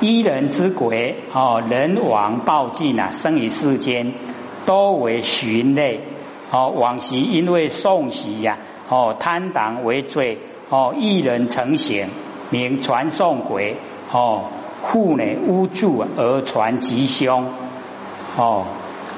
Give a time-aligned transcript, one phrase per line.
[0.00, 4.12] 一人之鬼哦，人亡报尽啊，生于世间，
[4.64, 6.00] 多为寻类
[6.52, 6.68] 哦。
[6.68, 8.58] 往昔因为送喜呀
[8.88, 10.38] 哦，贪党为罪
[10.68, 12.06] 哦，一人成形，
[12.50, 13.76] 名传送鬼
[14.12, 14.44] 哦，
[14.82, 17.52] 户呢污助而传吉凶
[18.36, 18.66] 哦。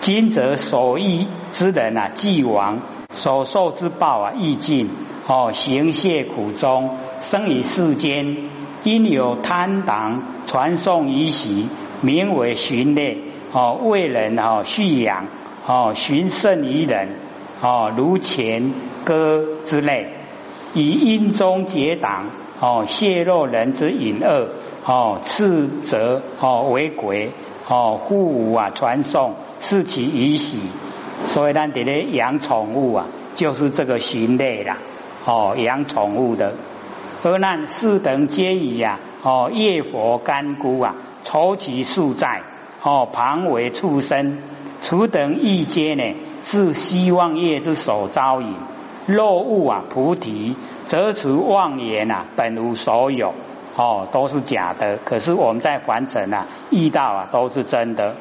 [0.01, 2.81] 今则所遇之人啊，既亡，
[3.13, 4.89] 所受之报啊，亦尽
[5.27, 8.49] 哦，行谢苦中，生于世间。
[8.83, 11.69] 因有贪党传送于喜，
[12.01, 13.19] 名为寻猎
[13.53, 15.27] 哦，为人哦蓄养
[15.67, 17.09] 哦，寻胜于人
[17.61, 18.73] 哦，如前
[19.05, 20.09] 歌之类，
[20.73, 24.49] 以阴中结党哦，泄露人之隐恶
[24.87, 27.33] 哦，斥责哦为鬼
[27.69, 30.59] 哦，故无啊传送是其于喜，
[31.27, 34.79] 所以咱这咧养宠物啊，就是这个寻猎啦
[35.27, 36.55] 哦，养宠物的。
[37.23, 38.99] 何难四等皆以呀？
[39.23, 42.41] 哦，业佛干枯啊，筹其数债
[42.83, 44.39] 哦，旁为畜生，
[44.81, 48.55] 此等亦皆呢，是希望业之所招引。
[49.05, 53.35] 若悟啊菩提，则此妄言啊，本无所有
[53.77, 54.97] 哦，都是假的。
[55.05, 58.15] 可是我们在凡尘啊，遇到啊，都是真的。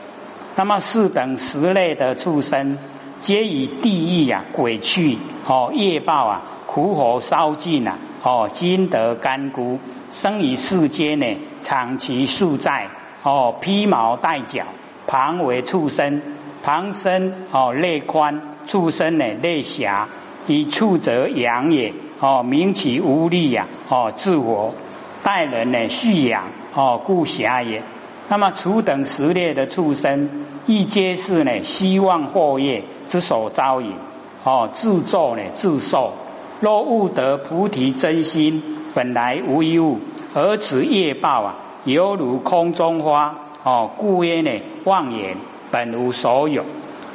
[0.58, 2.78] 那么四等十类的畜生，
[3.22, 6.42] 皆以地狱啊、鬼去哦，业报啊。
[6.72, 7.98] 苦火烧尽啊！
[8.22, 9.80] 哦，今得干枯，
[10.12, 11.26] 生于世间呢，
[11.64, 12.90] 长其数在
[13.24, 14.66] 哦，披毛戴角，
[15.08, 16.22] 旁为畜生，
[16.62, 20.10] 旁生哦，肋宽，畜生呢，肋狭，
[20.46, 24.76] 以畜则养也哦，名其无力呀哦，自我
[25.24, 27.82] 待人呢，蓄养哦，故狭也。
[28.28, 33.96] 那么除等十列的畜生，亦皆是呢，希望祸业之所招引
[34.44, 36.14] 哦，自作呢，自受。
[36.62, 38.62] 若悟得菩提真心，
[38.94, 40.00] 本来无一物，
[40.34, 44.52] 而此业报啊，犹如空中花哦，故曰呢
[44.84, 45.38] 妄言，
[45.72, 46.66] 本无所有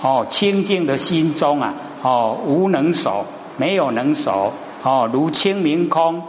[0.01, 3.27] 哦，清净的心中啊哦，无能守，
[3.59, 6.23] 没有能守哦，如清明空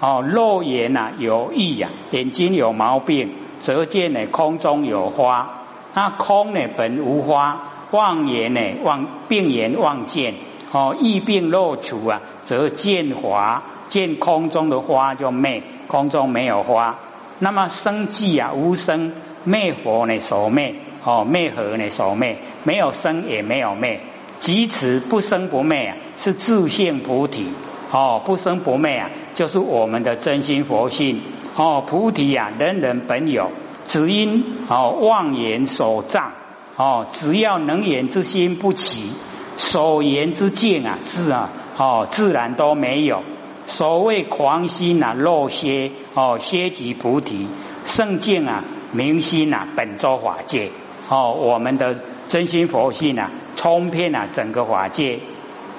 [0.00, 10.32] 哦，肉眼呐有异呀，眼睛有毛病，则见呢空中有花，那空呢本无花，妄言呢妄病言妄见。
[10.72, 16.98] 哦，疫病若除啊，则见华，见空中的花就灭，空中没有花。
[17.40, 19.12] 那么生寂啊，无生
[19.44, 20.18] 灭佛呢？
[20.20, 20.74] 所灭
[21.04, 21.90] 哦，灭火呢？
[21.90, 24.00] 所灭，没有生也没有灭，
[24.38, 27.48] 即此不生不灭啊，是自性菩提
[27.90, 31.20] 哦，不生不灭啊，就是我们的真心佛性
[31.54, 33.50] 哦，菩提啊，人人本有，
[33.86, 36.32] 只因哦妄言所障
[36.76, 39.12] 哦，只要能言之心不起。
[39.56, 43.22] 所言之见啊，自啊，哦，自然都没有。
[43.66, 47.48] 所谓狂心啊，若歇哦，歇即菩提。
[47.84, 50.70] 圣境啊，明心啊，本周法界
[51.08, 51.96] 哦，我们的
[52.28, 55.20] 真心佛性啊，冲遍了整个法界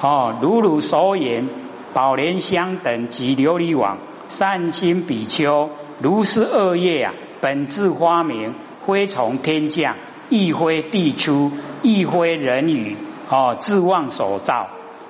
[0.02, 0.36] 哦。
[0.42, 1.48] 如汝所言，
[1.94, 3.98] 宝莲香等及琉璃网，
[4.30, 5.70] 善心比丘，
[6.02, 8.54] 如是恶业啊，本自花明，
[8.86, 9.96] 非从天降，
[10.30, 11.52] 亦非地出，
[11.82, 12.96] 亦非人语。
[13.30, 14.68] 哦，自妄所造，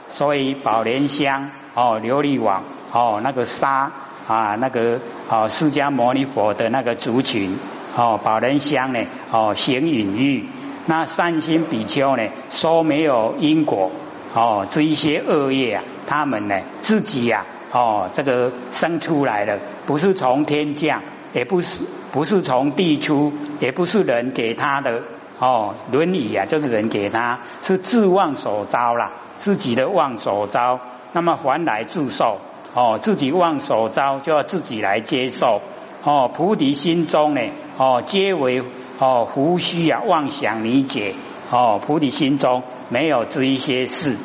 [0.09, 3.91] 所以宝莲香哦，琉璃网哦，那个沙
[4.27, 7.57] 啊，那个哦，释迦牟尼佛的那个族群
[7.95, 8.99] 哦，宝莲香呢
[9.31, 10.45] 哦，行隐喻，
[10.85, 13.91] 那善心比丘呢，说没有因果
[14.33, 21.01] 哦，这一些恶业啊，他们呢自己呀哦，这个生出来的，不是从天降，
[21.33, 25.01] 也不是不是从地出，也不是人给他的。
[25.39, 30.79] 哦，论语啊，就是人给他，是自妄所招啦，自己的妄所招，
[31.11, 32.39] 那么还来自受，
[32.73, 35.61] 哦，自己妄所招就要自己来接受，
[36.03, 37.41] 哦，菩提心中呢，
[37.77, 38.63] 哦，皆为
[38.99, 41.15] 哦胡须啊妄想理解，
[41.51, 44.15] 哦，菩提心中没有这一些事，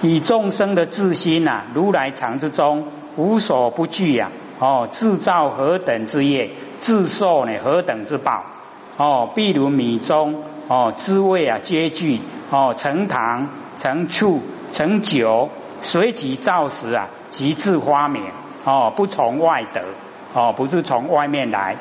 [0.00, 2.86] 以众生的自心呐，如来常之中
[3.16, 8.44] 无所不具呀，哦，自造何等之业，自受呢何等之报。
[8.96, 12.20] 哦，譬如米中哦，滋味啊皆具
[12.50, 13.48] 哦，成糖、
[13.80, 14.40] 成醋、
[14.72, 15.48] 成酒，
[15.82, 18.24] 随即造时啊，即自发明
[18.64, 19.82] 哦，不从外得
[20.34, 21.76] 哦，不是从外面来。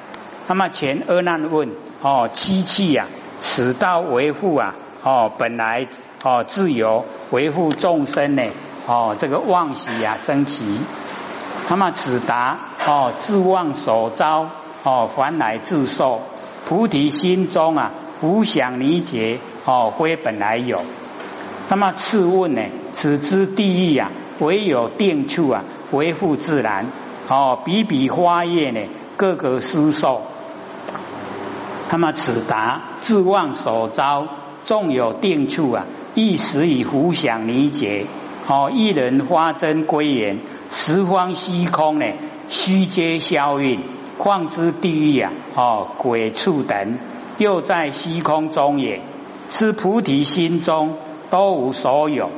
[0.47, 1.69] 那么前阿难问
[2.01, 3.06] 哦，七气呀，
[3.39, 5.88] 此道维护啊哦，本来
[6.23, 8.44] 哦自由维护众生呢
[8.88, 10.79] 哦，这个妄喜啊生起。
[11.69, 12.57] 那么此答
[12.88, 14.47] 哦，自妄所招
[14.83, 16.21] 哦，凡来自受。
[16.69, 20.83] 菩提心中啊，无想理解哦，非本来有。
[21.68, 22.62] 那么次问呢？
[22.94, 26.86] 此之地狱啊，唯有定处啊，维护自然
[27.27, 27.57] 哦。
[27.66, 28.81] 比比花叶呢，
[29.18, 30.21] 各个施受
[31.89, 34.27] 那么此答自望所招，
[34.63, 38.06] 纵有定处啊，一时以胡想理解。
[38.48, 40.38] 哦，一人花真归元，
[40.69, 42.06] 十方虚空呢，
[42.48, 43.80] 虚皆消运，
[44.19, 45.31] 况之地狱啊！
[45.56, 47.00] 哦，鬼畜等
[47.38, 49.01] 又在虚空中也，
[49.50, 50.98] 是菩提心中
[51.31, 52.30] 都无所有。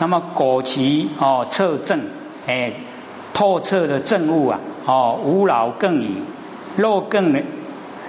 [0.00, 2.06] 那么果其哦测证，
[2.46, 2.72] 哎，
[3.34, 4.60] 透彻的证悟啊！
[4.86, 6.16] 哦，无老更矣，
[6.76, 7.44] 若更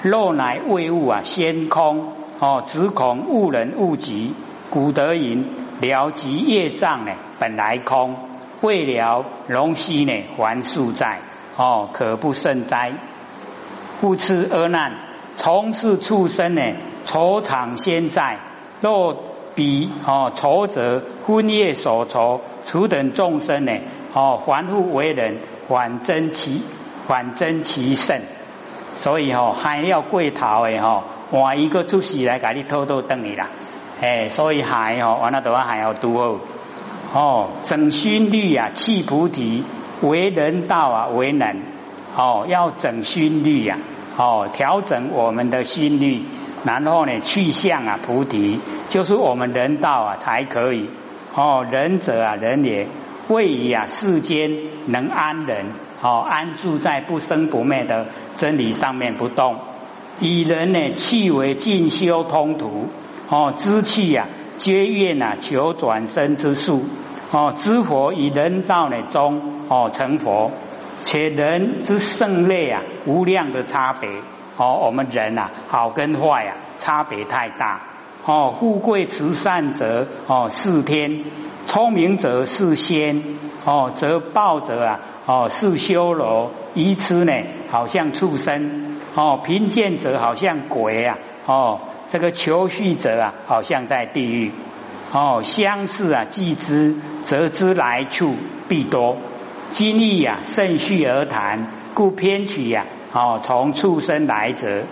[0.02, 4.34] 若乃未悟啊，先空哦，只恐误人误己，
[4.70, 5.46] 古德云。
[5.82, 8.16] 了即业障呢，本来空；
[8.62, 11.20] 未了龙息呢，还数在
[11.60, 12.94] 哦，可不胜哉！
[14.00, 14.94] 故此恶难，
[15.36, 16.62] 从事畜生呢，
[17.04, 18.40] 愁场先在。
[18.80, 19.14] 若
[19.56, 23.74] 彼哦愁者，昏夜所愁，除等众生呢，
[24.14, 26.64] 哦凡复为人，反增其
[27.06, 28.22] 反增其甚。
[28.96, 33.50] 所以哦，还要跪头的哦，换一个出息来给你偷偷等你啦。
[34.00, 36.40] 哎，所以还哦，完了的话还要多哦
[37.14, 37.50] 哦。
[37.64, 39.66] 整心律啊，气菩提
[40.02, 41.58] 为人道啊，为人
[42.16, 43.78] 哦，要整心律呀，
[44.18, 46.24] 哦，调整我们的心率，
[46.64, 48.60] 然后呢，去向啊菩提，
[48.90, 50.90] 就是我们人道啊才可以
[51.36, 51.66] 哦。
[51.70, 52.88] 仁者啊，人也
[53.28, 54.52] 位以啊世间
[54.88, 55.66] 能安人
[56.02, 58.08] 哦，安住在不生不灭的
[58.38, 59.58] 真理上面不动，
[60.20, 62.88] 以人呢气为进修通途。
[63.30, 66.84] 哦，知气呀，皆愿啊求转生之术。
[67.32, 70.52] 哦，知佛以人道呢中哦成佛，
[71.04, 74.10] 且人之胜劣啊无量的差别。
[74.58, 77.82] 哦，我们人呐好跟坏啊差别太大。
[78.26, 81.24] 哦，富贵慈善者哦是天，
[81.68, 83.24] 聪明者是仙。
[83.64, 87.34] 哦，则暴者啊哦是修罗，愚痴呢
[87.70, 89.00] 好像畜生。
[89.14, 91.18] 哦，贫贱者好像鬼啊。
[91.46, 91.80] 哦。
[92.12, 94.52] 这个求续者啊，好像在地狱
[95.12, 95.42] 哦。
[95.44, 98.36] 相似啊，既知则知来处
[98.68, 99.18] 必多。
[99.72, 104.84] 今义呀，甚序而谈，故偏取呀哦，从畜生来者。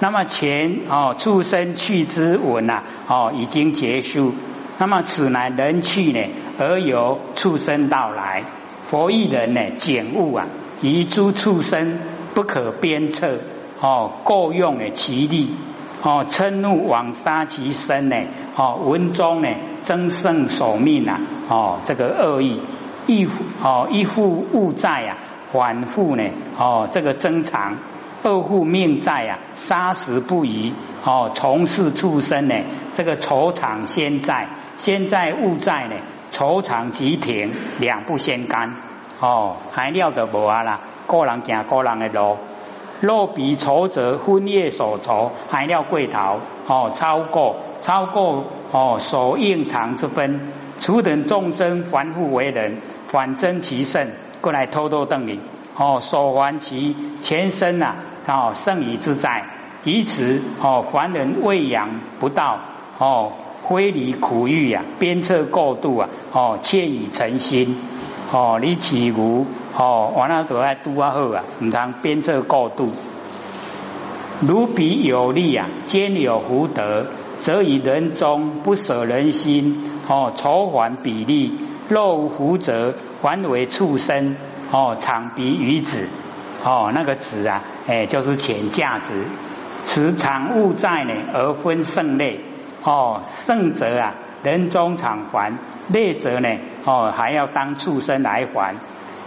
[0.00, 4.34] 那么前哦，畜生去之文呐哦，已经结束。
[4.78, 6.20] 那么此乃人去呢，
[6.58, 8.44] 而由畜生到来。
[8.88, 10.46] 佛一人呢，简悟啊，
[10.80, 11.98] 以诸畜生
[12.34, 13.38] 不可鞭策
[13.80, 15.50] 哦，够用的其力。
[16.02, 18.16] 哦，嗔怒枉杀其身呢？
[18.56, 19.48] 哦，文中呢，
[19.82, 21.20] 增胜守命啊！
[21.48, 22.60] 哦，这个恶意，
[23.06, 23.26] 一
[23.60, 25.16] 哦一户物债啊，
[25.52, 26.22] 反复呢？
[26.56, 27.74] 哦，这个增长，
[28.22, 30.72] 二户命债啊，杀死不移。
[31.04, 32.54] 哦，从事畜生呢？
[32.96, 35.96] 这个仇偿先在，先在物债呢？
[36.30, 38.76] 仇偿即停，两不相干。
[39.18, 42.36] 哦，还料得无啊啦，个人行个人的路。
[43.00, 50.52] 若比仇者昏夜所仇，还要贵逃哦，超过超过哦所应偿之分。
[50.78, 52.78] 此等众生凡复为人，
[53.08, 55.40] 反增其甚，过来偷偷瞪你
[55.76, 57.96] 哦，所还其前身呐
[58.26, 59.44] 哦，剩余之在，
[59.84, 61.88] 以此哦凡人喂养
[62.20, 62.58] 不到
[62.98, 63.32] 哦，
[63.68, 67.76] 非离苦欲呀，鞭策过度啊哦，切以诚心。
[68.30, 72.90] 哦，你起如哦，完了都爱拄啊好啊，唔通鞭策过度。
[74.40, 77.06] 如彼有利啊，兼有福德，
[77.40, 81.58] 则以人中不舍人心哦，筹还比例。
[81.88, 84.36] 若无福泽，还为畜生
[84.70, 86.06] 哦，长鼻于子
[86.62, 89.24] 哦，那个子啊，哎，就是钱价值。
[89.84, 92.40] 此长物在呢，而分胜类
[92.88, 94.14] 哦，胜者啊。
[94.42, 95.52] 人中常还，
[95.88, 96.48] 劣者呢？
[96.84, 98.76] 哦，还要当畜生来还。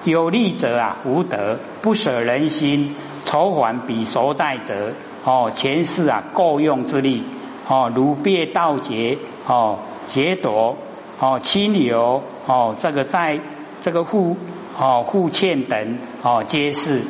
[0.03, 4.93] 有利者啊，无德不舍人心，筹还比所在者。
[5.23, 7.23] 哦，前世啊，够用之力。
[7.67, 9.77] 哦，如别盗劫，哦，
[10.07, 10.77] 劫夺，
[11.19, 13.39] 哦，侵流，哦，这个在
[13.83, 14.37] 这个互，
[14.79, 17.01] 哦，互欠等，哦，皆是。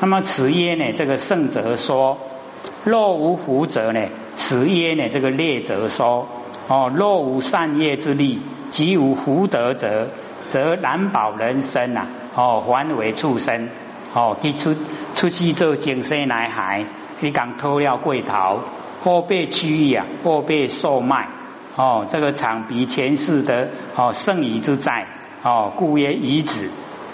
[0.00, 0.92] 那么此曰呢？
[0.96, 2.18] 这个圣者说：
[2.84, 4.08] 若无福者呢？
[4.34, 5.08] 此曰呢？
[5.08, 6.26] 这个劣者说。
[6.66, 8.40] 哦，若无善业之力，
[8.70, 10.08] 即无福德者，
[10.48, 12.06] 则难保人生呐。
[12.34, 13.68] 哦，还为畜生。
[14.14, 14.74] 哦，去出
[15.14, 16.86] 出去做精生男孩，
[17.20, 18.60] 你讲偷了贵桃，
[19.02, 21.28] 或被屈役啊，或被售卖。
[21.76, 25.06] 哦，这个长比前世的哦剩余之债，
[25.42, 26.70] 哦，故曰遗子。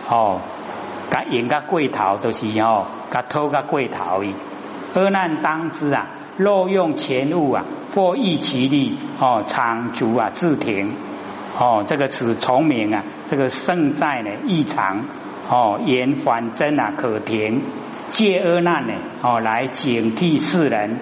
[0.09, 0.41] 哦，
[1.11, 4.33] 甲用个贵桃都是哦，甲偷个贵桃伊。
[4.95, 6.07] 厄难当之啊！
[6.37, 10.95] 若用钱物啊，或益其利哦，长足啊，自停
[11.59, 15.05] 哦，这个此聪明啊，这个胜在呢异常
[15.49, 17.63] 哦，言反真啊可停，
[18.11, 20.99] 借厄难呢哦来警惕世人，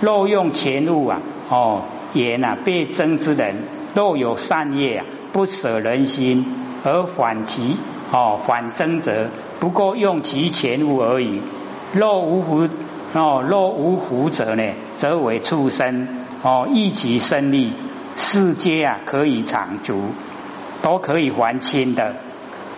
[0.00, 1.82] 若用钱物啊哦
[2.12, 6.44] 言啊被争之人，若有善业啊不舍人心
[6.82, 7.76] 而反其
[8.10, 9.28] 哦反争者，
[9.60, 11.40] 不过用其钱物而已。
[11.92, 12.68] 若无福
[13.12, 16.06] 哦，若无福者呢，则为畜生
[16.42, 17.72] 哦，益其生力。
[18.16, 20.10] 世界啊，可以长足，
[20.82, 22.16] 都可以还清的。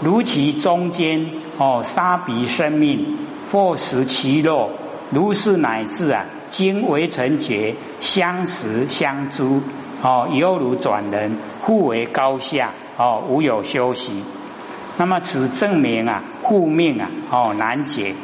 [0.01, 3.19] 如其中间哦，杀彼生命，
[3.51, 4.71] 或食其肉，
[5.11, 9.63] 如是乃至啊，今为成劫，相食相诛
[10.03, 14.23] 哦，犹如转人，互为高下哦，无有休息。
[14.99, 18.15] 那么此证明啊，护命啊哦难解，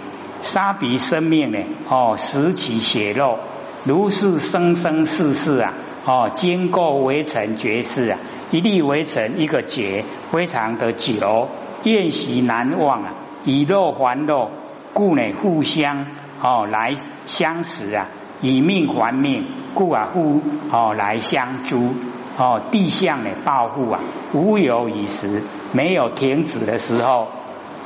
[0.43, 3.39] 杀彼生命呢哦，食其血肉，
[3.85, 5.75] 如是生生世世啊。
[6.07, 8.19] 哦，经过围城绝世啊，
[8.51, 11.49] 一粒围城一个劫，非常的久，
[11.85, 13.15] 宴席难忘啊。
[13.45, 14.51] 以肉还肉，
[14.95, 16.07] 故呢互相
[16.43, 16.95] 哦来
[17.27, 18.07] 相识啊，
[18.41, 20.41] 以命还命，故啊互
[20.73, 21.95] 哦来相诛
[22.39, 22.63] 哦。
[22.71, 24.01] 地相呢报复啊，
[24.33, 25.43] 无有以时，
[25.73, 27.29] 没有停止的时候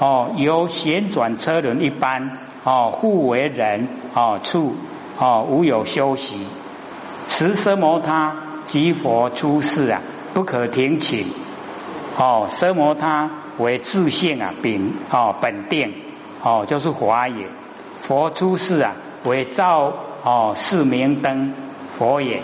[0.03, 4.75] 哦，由旋转车轮一般哦，互为人哦处
[5.17, 6.45] 哦，无有休息。
[7.29, 8.35] 持奢摩他
[8.67, 10.03] 即佛出世啊，
[10.35, 11.27] 不可停请。
[12.19, 15.95] 哦，奢摩他为自性啊，秉哦本定
[16.43, 17.47] 哦，就是华也。
[18.03, 18.95] 佛出世啊，
[19.25, 19.93] 为照
[20.25, 21.55] 哦是明灯
[21.97, 22.43] 佛也。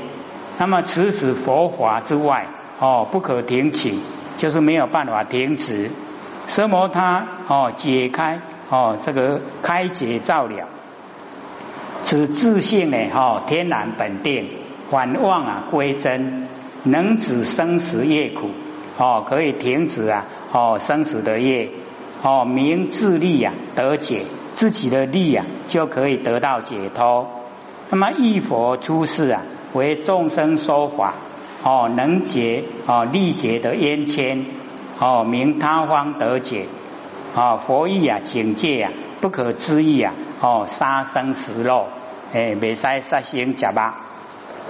[0.58, 2.46] 那么此此佛法之外
[2.78, 4.00] 哦，不可停请，
[4.36, 5.90] 就是没有办法停止。
[6.48, 8.40] 奢摩他哦，解开
[8.70, 10.66] 哦这个开解照了，
[12.04, 14.48] 此自性呢哈天然本定。
[14.90, 16.48] 反望啊，归真，
[16.84, 18.48] 能止生死业苦
[18.96, 21.68] 哦，可以停止啊哦生死的业
[22.22, 24.24] 哦，明自力啊得解，
[24.54, 27.28] 自己的力啊就可以得到解脱。
[27.90, 29.42] 那么一佛出世啊，
[29.74, 31.12] 为众生说法
[31.62, 34.46] 哦，能解哦力解的冤牵
[35.00, 36.66] 哦，明他方得解。
[37.34, 41.86] 哦，佛意啊警戒啊，不可知意啊哦，杀生食肉。
[42.32, 43.82] 哎，未使杀生食肉。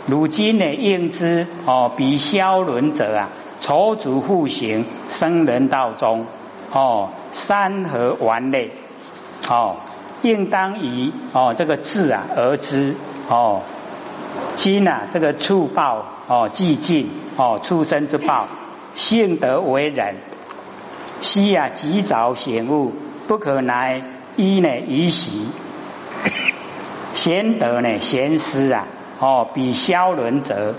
[0.07, 3.29] 如今呢，应知哦，比消轮者啊，
[3.61, 6.27] 筹足复行，生人道中。
[6.73, 8.73] 哦，山河完类。
[9.49, 9.77] 哦，
[10.23, 12.95] 应当以哦这个智啊而知。
[13.29, 13.63] 哦，
[14.57, 18.47] 今啊这个畜报哦寂静哦，畜生之报，
[18.99, 20.17] 性德为人，
[21.21, 22.93] 昔啊及早醒悟，
[23.29, 24.03] 不可乃
[24.35, 25.47] 一呢一习，
[27.15, 28.89] 贤德呢贤师啊。
[29.21, 30.75] 哦，比消伦者，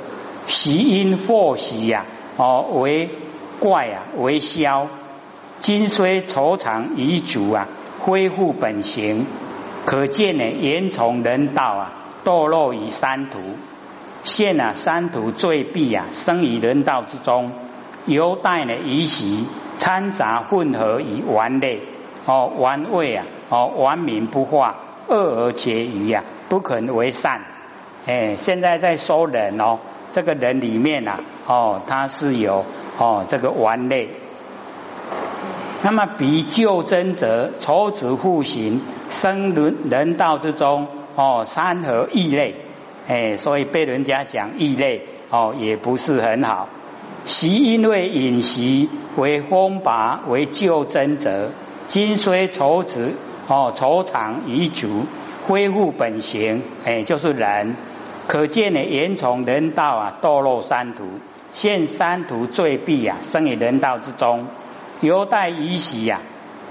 [0.47, 3.09] 习因祸习呀，哦为
[3.59, 4.87] 怪啊，为消。
[5.59, 7.67] 今虽愁长遗足啊，
[8.01, 9.25] 恢复本形，
[9.85, 11.93] 可见呢，言从人道啊，
[12.25, 13.39] 堕落于三途，
[14.25, 17.51] 现啊三途罪弊啊，生于人道之中，
[18.09, 19.45] 犹带呢遗习
[19.77, 21.81] 掺杂混合以玩类，
[22.25, 24.75] 哦玩味啊，哦玩名不化，
[25.07, 27.41] 恶而结余呀，不肯为善。
[28.07, 29.77] 哎，现在在说人哦，
[30.11, 32.65] 这个人里面呐，哦，他是有
[32.97, 34.09] 哦这个顽类。
[35.81, 42.55] 那么比救真者，筹子复行，生人人道之中哦，三合异类。
[43.07, 46.67] 哎，所以被人家讲异类哦，也不是很好。
[47.25, 51.51] 习因为饮食为风拔为救真者，
[51.87, 53.13] 今虽筹子
[53.47, 55.05] 哦，筹长已足，
[55.47, 57.75] 恢复本形，哎，就是人。
[58.27, 61.03] 可见呢，言从人道啊，堕落三途，
[61.51, 64.45] 现三途罪弊啊，生于人道之中，
[65.01, 66.21] 犹待于习呀，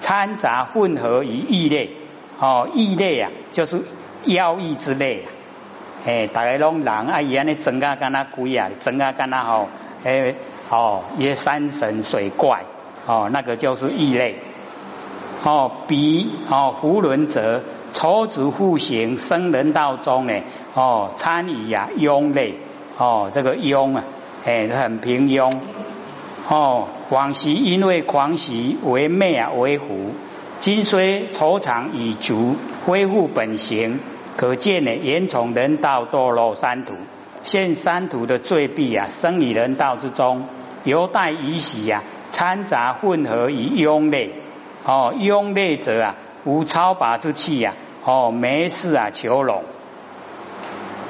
[0.00, 1.90] 掺杂混合于异类，
[2.38, 3.82] 哦，异类啊，就是
[4.24, 5.24] 妖异之类，
[6.06, 9.68] 哎，大家拢人啊，伊安尼整个干那鬼啊，整个干那吼，
[10.04, 10.34] 哎，
[10.70, 12.64] 哦，些山神水怪，
[13.06, 14.36] 哦，那个就是异类，
[15.44, 17.62] 哦，比哦，胡伦者。
[17.94, 20.34] 筹子复行生人道中呢，
[20.74, 22.56] 哦，参与呀庸类，
[22.98, 24.04] 哦，这个庸啊，
[24.44, 25.56] 哎，很平庸，
[26.50, 30.10] 哦，往昔因为狂喜为媚啊为虎，
[30.60, 34.00] 今虽愁长已足，恢复本形，
[34.38, 36.94] 可见呢，言从人道堕落三途，
[37.42, 40.46] 现三途的罪弊啊，生于人道之中，
[40.84, 44.30] 犹待于喜呀，掺杂混合于庸类，
[44.84, 46.14] 哦，庸类者啊。
[46.44, 49.64] 无超拔之气呀，哦，没事啊，求拢，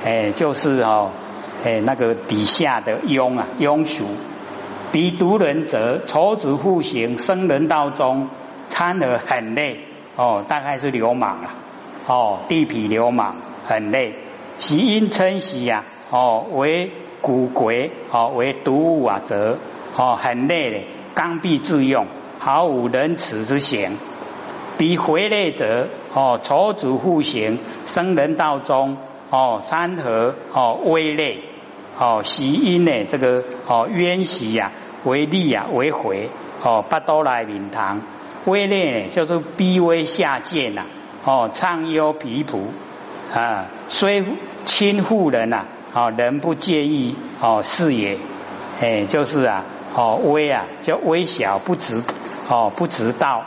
[0.03, 1.11] 哎，就是哦，
[1.67, 4.07] 哎，那个底下的庸啊，庸俗，
[4.91, 8.31] 彼毒人者，仇子复行，生人道中，
[8.69, 9.81] 参而很累。
[10.17, 11.55] 哦，大概是流氓啊，
[12.09, 13.37] 哦，地痞流氓
[13.67, 14.15] 很累，
[14.59, 19.59] 喜因称喜呀，哦，为古鬼，哦，为毒物啊，则
[19.95, 20.79] 哦很累的，
[21.15, 22.07] 刚愎自用，
[22.39, 23.99] 毫无仁慈之行。
[24.79, 28.97] 彼回类者，哦，仇主复行，生人道中，
[29.29, 31.41] 哦，参合，哦，微类。
[31.99, 33.05] 哦，习因呢？
[33.11, 34.71] 这个哦，冤习呀，
[35.05, 36.31] 为利呀，为回
[36.63, 38.01] 哦，八多来名堂，
[38.47, 40.87] 微劣呢，就是卑微下贱呐。
[41.29, 42.69] 哦，畅优皮朴
[43.35, 44.25] 啊，虽
[44.65, 48.17] 亲妇人呐，哦，人不介意哦，是也。
[48.81, 49.63] 哎，就是啊，
[49.95, 52.03] 哦，微啊，叫微小不直
[52.49, 53.43] 哦，不直道。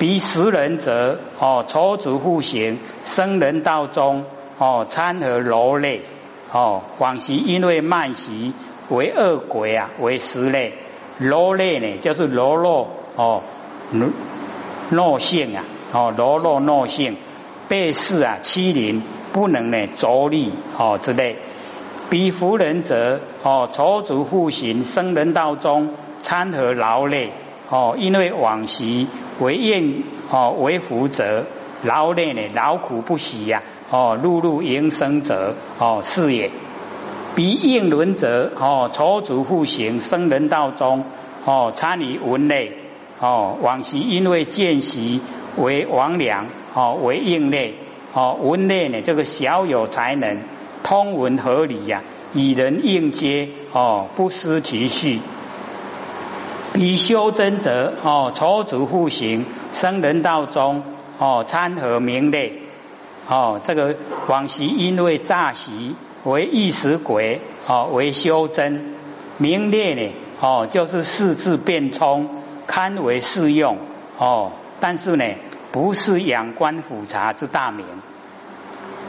[0.00, 4.24] 彼食人者，哦，仇子互行，生人道中，
[4.58, 6.02] 哦，参合柔类。
[6.50, 8.52] 哦，往昔因为慢习
[8.88, 10.72] 为恶鬼啊，为食类，
[11.18, 13.44] 柔类呢，就是柔弱哦，
[14.90, 17.16] 懦性啊，哦，柔弱懦性，
[17.68, 19.02] 被事啊欺凌，
[19.32, 21.36] 不能呢着力哦之类。
[22.08, 27.30] 彼夫人者，哦，仇足复行，生人道中参合劳累，
[27.68, 29.08] 哦，因为往昔
[29.40, 31.46] 为应哦为福者，
[31.82, 33.62] 劳累呢劳苦不息呀。
[33.90, 36.50] 哦，碌碌营生者，哦是也。
[37.34, 41.04] 彼应伦者，哦仇足复行，生人道中，
[41.44, 42.72] 哦参与文类，
[43.20, 45.20] 哦往昔因为见习
[45.56, 47.74] 为王良，哦为应类，
[48.12, 50.38] 哦文类呢，这个小有才能，
[50.82, 52.02] 通文合理呀，
[52.34, 55.20] 与人应接，哦不失其序。
[56.74, 60.82] 以修真者，哦仇主复行，生人道中，
[61.18, 62.52] 哦参合名类。
[63.28, 63.96] 哦，这个
[64.28, 68.94] 往昔因为诈习为一时鬼，哦为修真
[69.38, 72.28] 名列呢，哦就是四字变冲，
[72.66, 73.78] 堪为适用，
[74.18, 75.24] 哦但是呢
[75.72, 77.86] 不是仰观俯察之大名。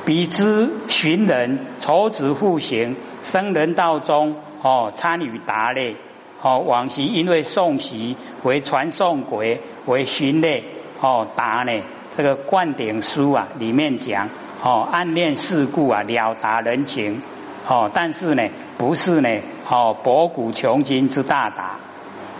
[0.05, 5.97] 彼之寻人筹子复行生人道中，哦参与达类，
[6.41, 10.63] 哦往昔因为诵习为传送鬼为寻类，
[11.01, 11.83] 哦达呢。
[12.15, 14.29] 这个灌顶书啊，里面讲
[14.63, 17.21] 哦，暗恋世故啊，了达人情
[17.67, 19.29] 哦，但是呢，不是呢
[19.69, 21.75] 哦，博古穷今之大达。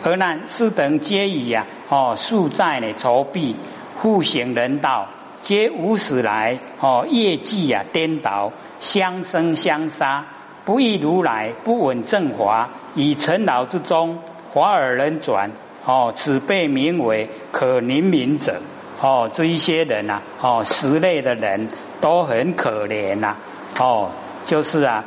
[0.04, 3.56] 而难是等皆以呀哦，数在呢筹币，
[4.00, 5.08] 复行人道，
[5.42, 10.26] 皆无始来哦，业绩啊颠倒，相生相杀，
[10.66, 14.20] 不亦如来不稳正华，以尘劳之中，
[14.52, 15.52] 华而人转
[15.86, 18.62] 哦，此被名为可怜悯者。
[19.00, 21.70] 哦，这一些人呐，哦，十类的人
[22.02, 23.36] 都很可怜呐，
[23.80, 24.10] 哦，
[24.46, 25.06] 就是啊，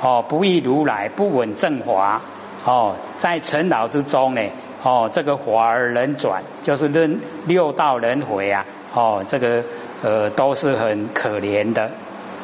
[0.00, 2.22] 哦，不亦如来不稳正华，
[2.66, 4.42] 哦，在尘劳之中呢，
[4.82, 9.62] 哦，这个华而人转，就是论六道轮回啊，哦，这个
[10.02, 11.92] 呃都是很可怜的。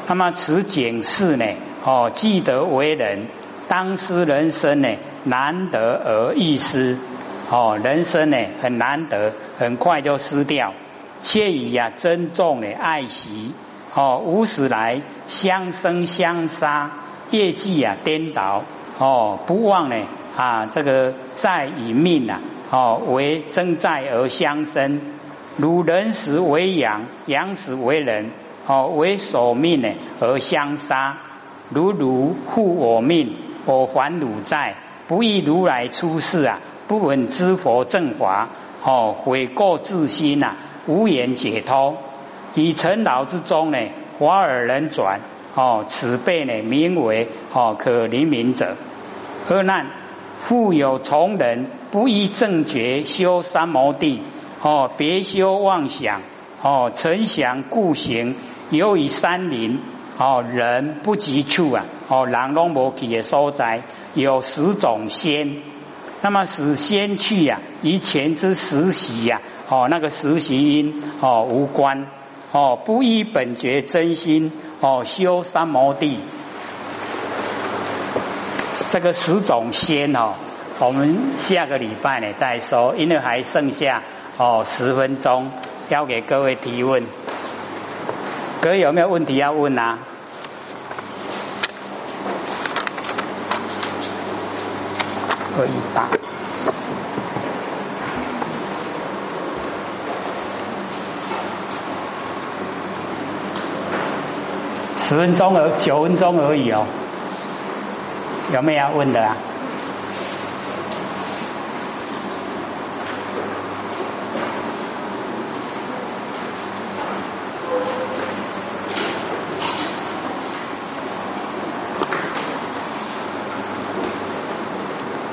[0.07, 1.45] 那么此警示呢，
[1.85, 3.27] 哦，既得为人，
[3.67, 4.89] 当失人生呢，
[5.25, 6.97] 难得而易失。
[7.51, 10.73] 哦，人生呢很难得，很快就失掉。
[11.21, 13.53] 切以呀珍重的爱惜，
[13.95, 16.91] 哦，无始来相生相杀，
[17.31, 18.63] 业绩啊颠倒，
[18.99, 19.97] 哦，不忘呢
[20.37, 25.01] 啊这个在以命啊，哦为争在而相生，
[25.57, 28.31] 如人死为羊，羊死为人，
[28.67, 29.89] 哦为所命呢
[30.21, 31.17] 而相杀，
[31.71, 34.77] 如如护我命，我还汝债，
[35.09, 36.61] 不亦如来出世啊？
[36.89, 38.49] 不闻知佛正法，
[38.85, 41.97] 哦，悔过自新呐，无言解脱。
[42.55, 43.79] 以尘劳之中呢，
[44.19, 45.21] 华而人转，
[45.55, 48.77] 哦，此辈呢，名为哦可怜悯者。
[49.47, 49.87] 何难？
[50.39, 54.23] 复有从人不依正觉修三摩地，
[54.61, 56.23] 哦，别修妄想，
[56.63, 58.35] 哦，成想故行，
[58.71, 59.79] 由于山林，
[60.19, 63.83] 哦，人不及处啊，哦，人拢无去的所在，
[64.15, 65.59] 有十种仙。
[66.23, 72.07] 那么使仙去呀，与前之实习呀，哦，那个实习因哦无关
[72.53, 76.19] 哦，不依本觉真心哦，修三摩地，
[78.91, 80.35] 这个十种仙哦，
[80.79, 84.03] 我们下个礼拜呢再说，因为还剩下
[84.37, 85.51] 哦十分钟，
[85.89, 87.07] 交给各位提问，
[88.61, 89.99] 各位有没有问题要问啊？
[95.57, 96.22] 可以打。
[105.13, 106.87] 十分钟而九分钟而已哦，
[108.55, 109.37] 有没有要问的啊？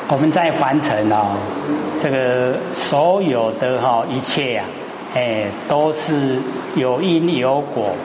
[0.10, 1.38] 我们在凡尘哦，
[2.04, 4.65] 这个所有的哦，一切啊，
[5.15, 6.42] 哎，都是
[6.76, 7.96] 有因有果。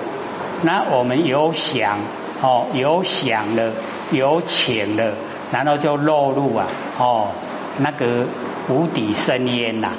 [0.62, 1.98] 那我们有想
[2.42, 3.72] 哦，有想了，
[4.10, 5.12] 有请了，
[5.52, 6.66] 然后就落入啊
[6.98, 7.28] 哦
[7.78, 8.26] 那个
[8.68, 9.92] 无底深渊呐。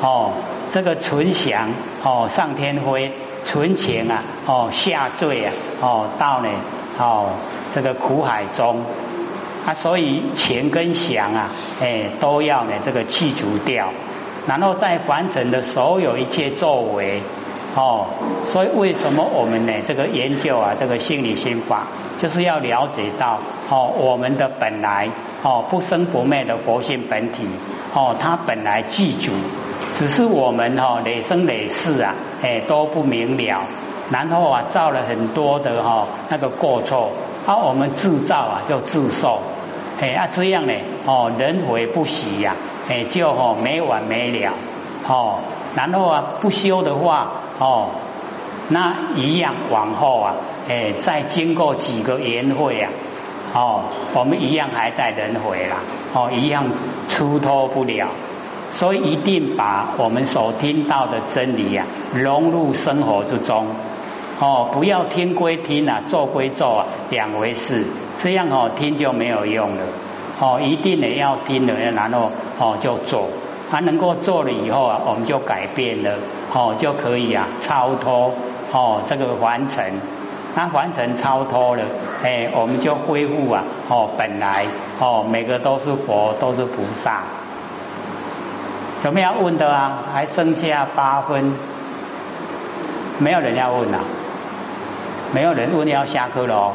[0.00, 0.32] 哦，
[0.72, 1.70] 这个存想
[2.02, 3.12] 哦上天灰，
[3.44, 6.48] 存情啊哦下坠啊哦到呢
[6.98, 7.30] 哦
[7.74, 8.82] 这个苦海中。
[9.66, 13.90] 啊，所以钱跟想啊，哎，都要呢这个去除掉，
[14.46, 17.22] 然后在完成的所有一切作为，
[17.78, 18.06] 哦，
[18.50, 21.86] 所以为什么我们呢这个研究啊这个心理心法，
[22.20, 23.38] 就是要了解到
[23.70, 25.08] 哦我们的本来
[25.44, 27.46] 哦不生不灭的佛性本体
[27.94, 29.30] 哦它本来具足，
[29.96, 33.64] 只是我们哈累生累世啊哎都不明了，
[34.10, 37.12] 然后啊造了很多的哈那个过错，
[37.46, 39.40] 啊我们制造啊就自受。
[40.00, 40.72] 哎啊，这样呢，
[41.06, 42.56] 哦，轮回不息呀，
[42.88, 44.52] 哎，就哦没完没了，
[45.08, 45.38] 哦，
[45.74, 47.88] 然后啊不修的话，哦，
[48.68, 50.34] 那一样往后啊，
[50.68, 52.90] 哎，再经过几个缘会啊，
[53.54, 53.82] 哦，
[54.14, 55.78] 我们一样还在轮回啦，
[56.12, 56.66] 哦，一样
[57.08, 58.08] 出脱不了，
[58.70, 63.66] 所以一定把我们所听到的真理呀融入生活之中。
[64.40, 67.86] 哦，不要听归听啊，做归做啊，两回事。
[68.22, 69.82] 这样哦，听就没有用了。
[70.38, 73.28] 哦，一定呢要听了，然后哦就做。
[73.70, 76.14] 他能够做了以后啊，我们就改变了，
[76.52, 78.32] 哦就可以啊超脱
[78.72, 79.84] 哦这个完成。
[80.54, 81.82] 那完成超脱了，
[82.24, 84.66] 哎，我们就恢复啊哦本来
[84.98, 87.22] 哦每个都是佛，都是菩萨。
[89.04, 90.02] 有没有问的啊？
[90.12, 91.54] 还剩下八分，
[93.18, 94.00] 没有人要问啊？
[95.32, 96.72] 没有人问要下课了哦，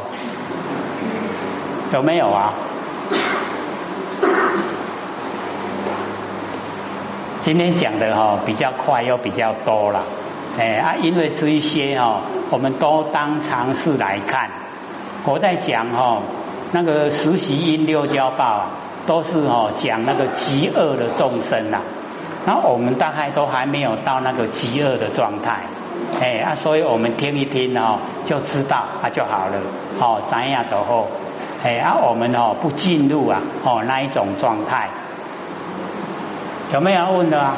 [1.91, 2.53] 有没有啊？
[7.43, 10.01] 今天讲的哈比较快又比较多了，
[10.57, 14.49] 哎啊，因为这一些哈，我们都当尝试来看。
[15.25, 16.19] 我在讲哈
[16.71, 18.69] 那个实习因六交报啊，
[19.05, 21.81] 都是哦讲那个极恶的众生呐，
[22.45, 25.63] 那我们大概都还没有到那个极恶的状态。
[26.21, 29.59] 哎啊，所以我们听一听哦，就知道啊就好了。
[29.99, 31.07] 哦，怎样都好。
[31.61, 34.87] 哎啊，我们哦不进入啊哦那一种状态。
[36.73, 37.53] 有没有问的啊？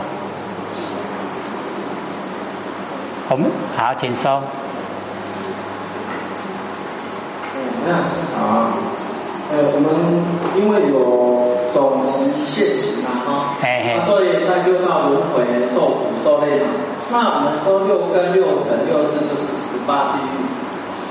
[3.29, 4.43] 我们好，请说。
[7.55, 8.67] 嗯，那是好。
[9.51, 9.87] 呃，我们
[10.59, 13.55] 因为有总习现行嘛，哈，
[14.05, 16.67] 所以在六道轮回受苦受累嘛。
[17.09, 20.43] 那我们说六根六尘六识就是十八地狱。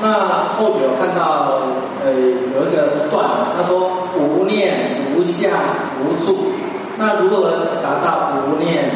[0.02, 1.62] 那或许有看到
[2.04, 3.24] 呃有一个段，
[3.56, 5.50] 他说无念无相
[6.02, 6.52] 无住。
[6.96, 8.90] 那如何达到无念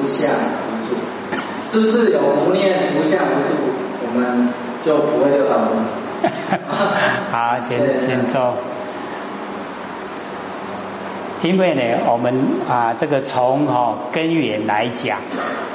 [0.00, 0.94] 无相无住？
[1.72, 3.72] 是不是有无念无相无住，
[4.06, 4.48] 我们
[4.84, 5.68] 就不会六道轮
[6.22, 6.28] 回？
[7.30, 8.54] 好，请请坐。
[11.42, 12.34] 因为呢，我们
[12.68, 15.18] 啊，这个从哈根源来讲，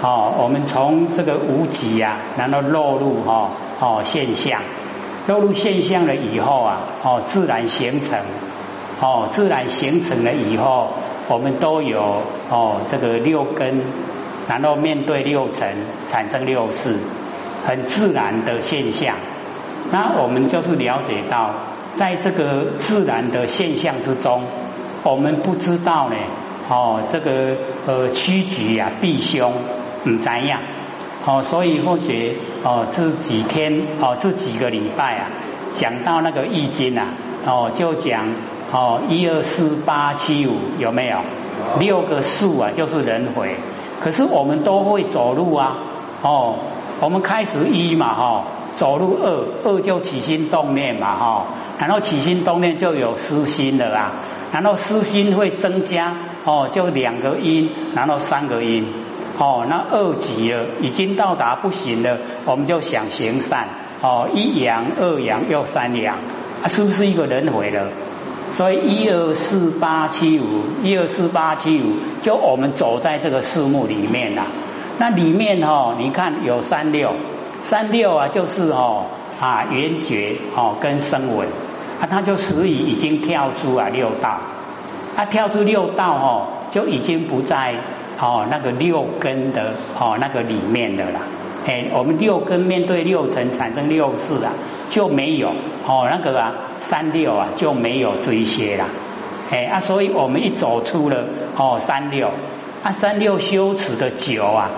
[0.01, 4.61] 哦，我们从这个无极啊，然后落入哈哦现象，
[5.27, 8.19] 落入现象了以后啊，哦自然形成，
[9.01, 10.93] 哦自然形成了以后，
[11.27, 13.81] 我们都有哦这个六根，
[14.47, 15.75] 然后面对六尘，
[16.07, 16.95] 产生六识，
[17.65, 19.15] 很自然的现象。
[19.91, 21.51] 那我们就是了解到，
[21.95, 24.43] 在这个自然的现象之中，
[25.03, 26.15] 我们不知道呢，
[26.69, 29.51] 哦，这个呃趋吉啊，避凶，
[30.05, 30.59] 唔怎样，
[31.25, 35.29] 哦，所以或许哦这几天哦这几个礼拜啊，
[35.73, 37.07] 讲到那个易经啊，
[37.45, 38.25] 哦就讲
[38.71, 41.19] 哦一二四八七五有没有？
[41.79, 43.55] 六个数啊就是轮回，
[44.01, 45.77] 可是我们都会走路啊，
[46.21, 46.55] 哦，
[46.99, 48.43] 我们开始一嘛哈。
[48.75, 51.45] 走路二，二就起心动念嘛，哈，
[51.79, 54.11] 然后起心动念就有私心的啦，
[54.51, 58.85] 然后私心会增加，哦，就两个因，然后三个因，
[59.39, 63.69] 哦，那二级了，已经到达不行了，我们就想行善，
[64.01, 66.17] 哦，一阳二阳又三阳，
[66.63, 67.87] 啊，是不是一个轮回了？
[68.51, 74.45] 所以一二四八七五，一二四八七五，就我们走在这个四目里面啦，
[74.99, 77.13] 那里面哈，你看有三六。
[77.63, 79.05] 三六啊，就是哦
[79.41, 81.47] 啊圆觉哦跟声闻
[81.99, 84.37] 啊，它就属于已经跳出啊六道，
[85.15, 87.73] 啊跳出六道哦，就已经不在
[88.19, 91.21] 哦那个六根的哦那个里面的啦。
[91.65, 94.51] 哎，我们六根面对六尘产生六识啊，
[94.89, 95.49] 就没有
[95.87, 98.85] 哦那个啊三六啊就没有这一些啦。
[99.51, 101.25] 哎啊，所以我们一走出了
[101.57, 102.31] 哦三六
[102.83, 104.69] 啊三六修持的久啊，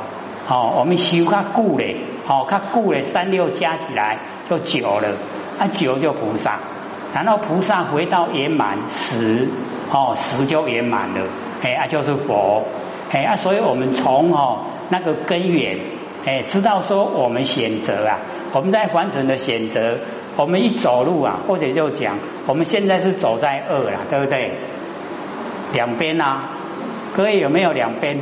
[0.48, 1.98] 哦我们修较久嘞，
[2.28, 4.20] 哦较久嘞三六加起来
[4.50, 5.10] 就九了，
[5.60, 6.60] 啊九就菩萨，
[7.14, 9.48] 然后菩萨回到圆满十，
[9.92, 11.26] 哦十就圆满了，
[11.64, 12.64] 哎啊就是佛，
[13.12, 15.80] 哎啊所以我们从哦那个根源，
[16.26, 18.20] 哎知道说我们选择啊，
[18.54, 19.98] 我们在凡尘的选择。
[20.40, 24.52] 我们一走路啊，或者就讲，我们现在是走在二了，对不对？
[25.74, 26.44] 两边啊，
[27.16, 28.20] 各位有没有两边？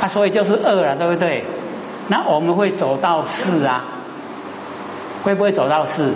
[0.00, 1.44] 啊，所以就是二了，对不对？
[2.08, 3.84] 那我们会走到四啊？
[5.22, 6.14] 会不会走到四？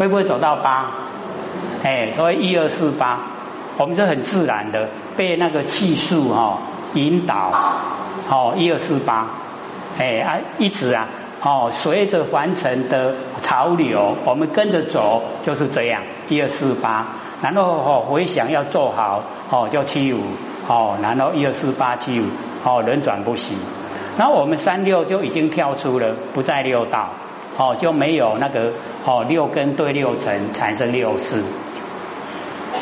[0.00, 0.92] 会不会走到八？
[1.82, 3.20] 哎，所以一二四八，
[3.76, 6.56] 我们就很自然的被那个气数哈
[6.94, 7.52] 引导，
[8.30, 9.26] 哦，一二四八，
[9.98, 11.06] 哎啊，一直啊。
[11.42, 16.02] 哦，随着凡尘的潮流，我们跟着走，就是这样。
[16.30, 17.06] 一二四八，
[17.42, 20.20] 然后哦回想要做好，哦就七五，
[20.66, 22.24] 哦然后一二四八七五，
[22.64, 23.54] 哦轮转不息。
[24.16, 27.10] 然后我们三六就已经跳出了，不在六道，
[27.60, 28.72] 哦就没有那个
[29.04, 31.42] 哦六根对六尘产生六识。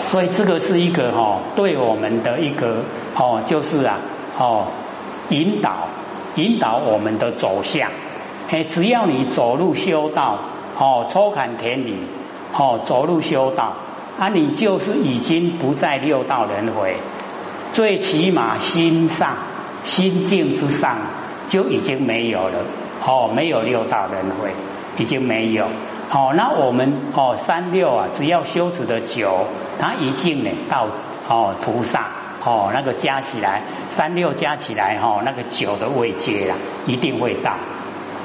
[0.07, 2.85] 所以这个是一个哈对我们的一个
[3.17, 3.99] 哦就是啊
[4.39, 4.69] 哦
[5.31, 5.89] 引导
[6.37, 7.91] 引导我们的走向。
[8.51, 10.39] 哎，只要你走路修道，
[10.79, 11.97] 哦，抽坎田里，
[12.55, 13.75] 哦，走路修道，
[14.19, 16.97] 啊，你就是已经不在六道轮回，
[17.75, 19.37] 最起码心上
[19.85, 20.97] 心境之上
[21.49, 22.65] 就已经没有了，
[23.05, 24.51] 哦，没有六道轮回，
[24.97, 25.67] 已经没有，
[26.13, 29.47] 哦，那我们哦三六啊，只要修持的久，
[29.79, 30.89] 它已经呢到
[31.29, 32.07] 哦菩萨，
[32.45, 36.57] 哦那个加起来三六加起来哈，那个九的位阶啦，
[36.87, 37.53] 一定会到。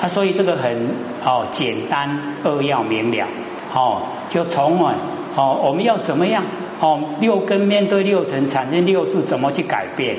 [0.01, 3.27] 啊，所以这个很哦简单扼要明了
[3.73, 4.95] 哦，就从啊
[5.35, 6.43] 哦我们要怎么样
[6.81, 10.17] 哦六根面对六尘产生六识怎么去改变？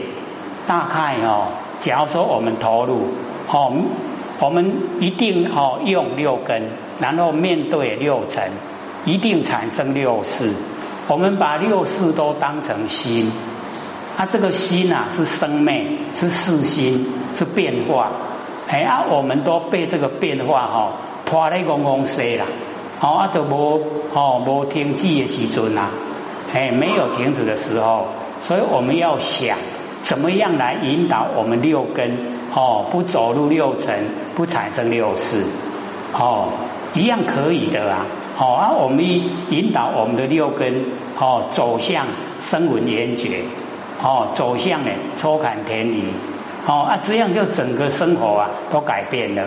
[0.67, 1.49] 大概哦，
[1.81, 3.09] 假如说我们投入
[3.51, 3.71] 哦，
[4.41, 6.63] 我们一定哦用六根，
[7.01, 8.51] 然后面对六尘，
[9.05, 10.53] 一定产生六识。
[11.07, 13.31] 我们把六识都当成心，
[14.17, 17.07] 啊这个心啊是生命，是四心，
[17.39, 18.11] 是变化。
[18.67, 20.93] 哎啊，我们都被这个变化哈
[21.27, 22.47] 拖咧公公西啦，
[23.01, 23.83] 哦啊都无
[24.15, 25.91] 哦无停止的时阵啊，
[26.53, 28.07] 哎没有停止的时候，
[28.41, 29.59] 所以我们要想
[30.05, 32.19] 怎么样来引导我们六根
[32.55, 34.05] 哦不走入六尘，
[34.37, 35.43] 不产生六识
[36.13, 36.49] 哦
[36.93, 38.07] 一样可以的啊，
[38.39, 39.03] 哦啊我们
[39.51, 40.85] 引导我们的六根
[41.19, 42.07] 哦走向
[42.43, 43.45] 声闻缘觉，
[44.03, 46.05] 哦走向呢抽坎田里。
[46.67, 49.45] 哦啊，这样就整个生活啊都改变了。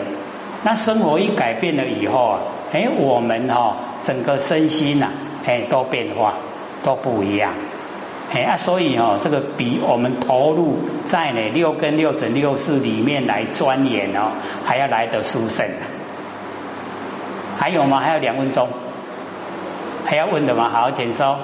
[0.64, 2.40] 那生活一改变了以后啊，
[2.72, 5.08] 哎，我们哈整个身心呐，
[5.46, 6.34] 哎都变化
[6.84, 7.54] 都不一样。
[8.30, 14.32] 哎啊，所以哦这个比我们投入在呢六根六尘六识里面来钻研哦，
[14.66, 15.66] 还要来得殊胜。
[17.58, 18.00] 还有吗？
[18.00, 18.70] 还有两分钟，
[20.06, 20.70] 还要问的吗？
[20.70, 21.36] 好，请收。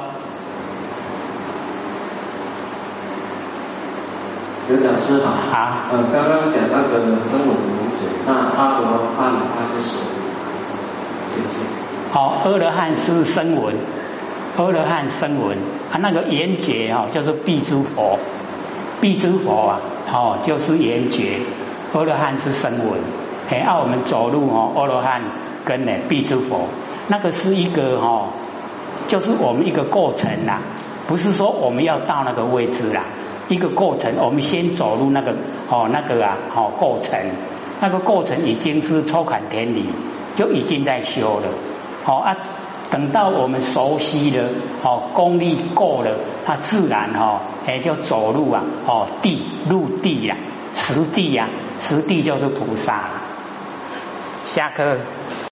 [4.67, 9.97] 刘讲师好，好，呃，刚刚讲那个生闻无解，那阿罗汉他是谁？
[12.11, 13.75] 好，阿罗汉是声闻，
[14.55, 15.57] 阿罗汉声闻，
[15.91, 18.19] 啊，那个缘觉哦，叫做必诸佛，
[19.01, 21.39] 必诸佛啊，哦，就是缘觉，
[21.93, 22.99] 阿罗汉是声闻，
[23.49, 25.21] 哎，啊，我们走路哦，阿罗汉
[25.65, 26.67] 跟呢必诸佛，
[27.07, 28.27] 那个是一个哈，
[29.07, 30.59] 就是我们一个过程呐，
[31.07, 33.03] 不是说我们要到那个位置啦。
[33.49, 35.35] 一个过程，我们先走入那个
[35.69, 37.19] 哦，那个啊，好过程，
[37.81, 39.85] 那个过程已经是抽坎田里，
[40.35, 41.49] 就已经在修了，
[42.05, 42.37] 好啊，
[42.93, 44.49] 等到我们熟悉了，
[44.83, 46.11] 哦，功力够了，
[46.45, 50.37] 它自然哈，哎，就走路啊，哦，地入地呀，
[50.75, 53.09] 实地呀，实地就是菩萨。
[54.47, 54.99] 下课。